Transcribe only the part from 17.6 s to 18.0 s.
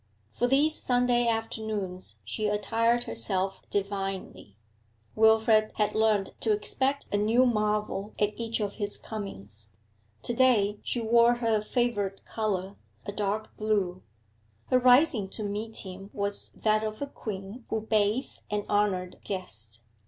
who